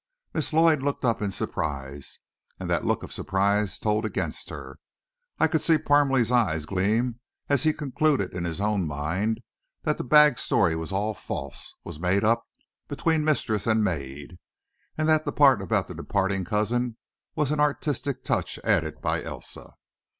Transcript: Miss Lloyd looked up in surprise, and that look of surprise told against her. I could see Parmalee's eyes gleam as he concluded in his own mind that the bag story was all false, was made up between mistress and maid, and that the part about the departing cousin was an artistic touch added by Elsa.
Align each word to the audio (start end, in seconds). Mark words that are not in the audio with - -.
Miss 0.33 0.51
Lloyd 0.51 0.81
looked 0.81 1.05
up 1.05 1.21
in 1.21 1.29
surprise, 1.29 2.17
and 2.59 2.67
that 2.71 2.83
look 2.85 3.03
of 3.03 3.13
surprise 3.13 3.77
told 3.77 4.03
against 4.03 4.49
her. 4.49 4.79
I 5.37 5.45
could 5.47 5.61
see 5.61 5.77
Parmalee's 5.77 6.31
eyes 6.31 6.65
gleam 6.65 7.19
as 7.49 7.61
he 7.61 7.71
concluded 7.71 8.33
in 8.33 8.43
his 8.43 8.59
own 8.59 8.87
mind 8.87 9.41
that 9.83 9.99
the 9.99 10.03
bag 10.03 10.39
story 10.39 10.73
was 10.75 10.91
all 10.91 11.13
false, 11.13 11.75
was 11.83 11.99
made 11.99 12.23
up 12.23 12.41
between 12.87 13.23
mistress 13.23 13.67
and 13.67 13.83
maid, 13.83 14.39
and 14.97 15.07
that 15.07 15.23
the 15.23 15.31
part 15.31 15.61
about 15.61 15.87
the 15.87 15.93
departing 15.93 16.45
cousin 16.45 16.97
was 17.35 17.51
an 17.51 17.59
artistic 17.59 18.23
touch 18.23 18.57
added 18.63 19.01
by 19.01 19.21
Elsa. 19.21 19.75